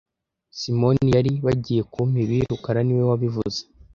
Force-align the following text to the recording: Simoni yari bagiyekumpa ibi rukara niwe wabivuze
Simoni 0.59 1.07
yari 1.15 1.31
bagiyekumpa 1.45 2.17
ibi 2.23 2.37
rukara 2.51 2.79
niwe 2.83 3.03
wabivuze 3.09 3.59